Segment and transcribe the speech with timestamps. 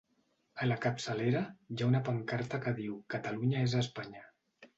[0.63, 1.41] A la capçalera,
[1.73, 4.27] hi ha una pancarta que diu Catalunya és Espanya.